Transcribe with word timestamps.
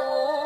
oh. 0.00 0.37